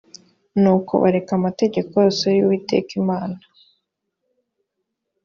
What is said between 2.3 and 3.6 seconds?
y uwiteka imana